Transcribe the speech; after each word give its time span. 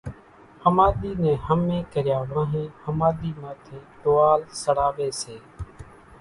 ۿماۮِي 0.63 1.11
نين 1.25 1.37
ۿمي 1.49 1.77
ڪريا 1.93 2.17
وانھين 2.31 2.67
ۿماۮي 2.85 3.31
ماٿي 3.41 3.77
ٽوئان 4.01 4.39
سڙاوي 4.61 5.09
سي 5.21 5.35